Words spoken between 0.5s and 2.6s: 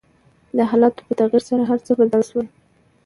د حالاتو په تغير سره هر څه بدل شول.